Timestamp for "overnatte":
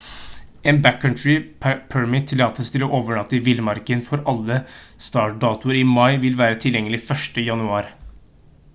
2.99-3.37